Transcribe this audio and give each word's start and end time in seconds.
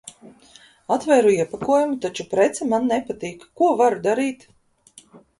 Atvēru 0.93 1.33
iepakojumu, 1.33 1.97
taču 2.05 2.25
prece 2.31 2.67
man 2.71 2.87
nepatīk. 2.93 3.45
Ko 3.61 3.69
varu 3.83 4.01
darīt? 4.07 4.47